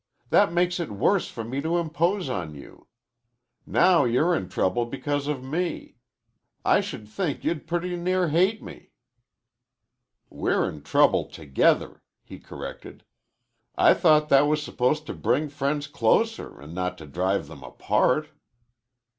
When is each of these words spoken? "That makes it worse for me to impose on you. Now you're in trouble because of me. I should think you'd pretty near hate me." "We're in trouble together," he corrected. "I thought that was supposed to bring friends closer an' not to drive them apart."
"That 0.31 0.51
makes 0.51 0.79
it 0.79 0.89
worse 0.89 1.27
for 1.29 1.43
me 1.43 1.61
to 1.61 1.77
impose 1.77 2.27
on 2.27 2.55
you. 2.55 2.87
Now 3.67 4.03
you're 4.03 4.33
in 4.35 4.49
trouble 4.49 4.87
because 4.87 5.27
of 5.27 5.43
me. 5.43 5.97
I 6.65 6.81
should 6.81 7.07
think 7.07 7.43
you'd 7.43 7.67
pretty 7.67 7.95
near 7.95 8.29
hate 8.29 8.63
me." 8.63 8.93
"We're 10.27 10.67
in 10.67 10.81
trouble 10.81 11.25
together," 11.25 12.01
he 12.23 12.39
corrected. 12.39 13.03
"I 13.75 13.93
thought 13.93 14.29
that 14.29 14.47
was 14.47 14.63
supposed 14.63 15.05
to 15.05 15.13
bring 15.13 15.49
friends 15.49 15.85
closer 15.85 16.59
an' 16.59 16.73
not 16.73 16.97
to 16.97 17.05
drive 17.05 17.45
them 17.47 17.61
apart." 17.61 18.29